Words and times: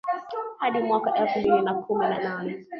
hadi 0.57 0.79
mwaka 0.79 1.13
elfu 1.15 1.39
mbili 1.39 1.61
na 1.61 1.73
kumi 1.73 2.05
na 2.05 2.19
nane 2.19 2.65